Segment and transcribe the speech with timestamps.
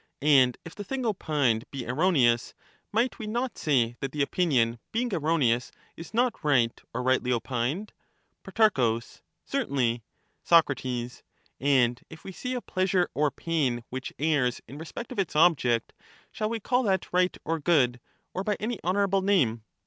[0.23, 2.55] And if the thing opined be erroneous,
[2.91, 7.93] might we not say that the opinion, being erroneous, is not right or rightly opined?
[8.41, 8.99] Pro.
[9.45, 10.01] Certainly.
[10.43, 10.71] Soc.
[11.59, 15.93] And if we see a pleasure or pain which errs in respect of its object,
[16.31, 18.01] shall we call that right or good,
[18.33, 19.61] or by any honourable name